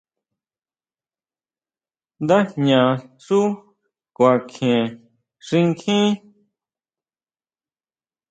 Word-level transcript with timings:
Ndajña 2.23 2.81
xú 3.23 3.39
kuakjien 4.15 4.85
xinkjín. 5.47 6.05